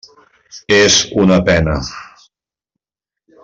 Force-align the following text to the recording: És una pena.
És 0.77 0.95
una 1.25 1.39
pena. 1.51 1.77